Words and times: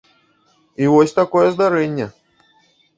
І 0.85 0.89
вось 0.95 1.15
такое 1.21 1.47
здарэнне! 1.55 2.13